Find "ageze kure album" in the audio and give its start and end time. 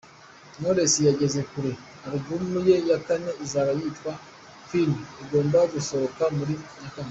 1.13-2.43